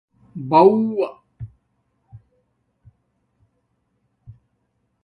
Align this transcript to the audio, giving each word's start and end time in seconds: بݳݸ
بݳݸ 0.49 1.09